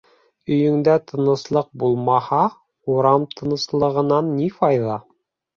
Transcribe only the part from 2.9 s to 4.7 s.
урам тыныслығынан ни